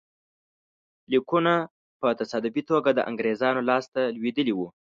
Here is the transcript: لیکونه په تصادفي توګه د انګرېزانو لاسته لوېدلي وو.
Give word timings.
لیکونه 1.11 1.53
په 1.99 2.07
تصادفي 2.19 2.61
توګه 2.69 2.89
د 2.93 2.99
انګرېزانو 3.09 3.61
لاسته 3.69 3.99
لوېدلي 4.17 4.53
وو. 4.55 4.67